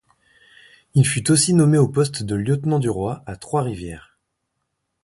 [0.95, 4.17] Il fut aussi nommé au poste de lieutenant du roi à Trois-Rivières.